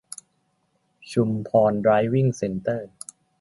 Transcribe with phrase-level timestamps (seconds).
[1.11, 2.89] ชุมพรไดฟ์วิ่งเซ็นเตอร์